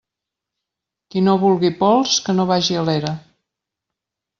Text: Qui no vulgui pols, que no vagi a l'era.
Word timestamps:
Qui 1.11 1.23
no 1.27 1.37
vulgui 1.45 1.73
pols, 1.85 2.17
que 2.25 2.39
no 2.41 2.49
vagi 2.55 2.83
a 2.83 2.91
l'era. 2.91 3.17